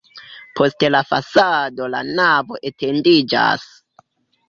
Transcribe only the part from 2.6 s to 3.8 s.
etendiĝas.